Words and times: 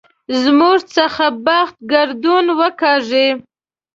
زموږ 0.43 0.77
څخه 0.95 1.25
بخت 1.45 1.75
ګردون 1.91 2.45
وکاږي. 2.59 3.27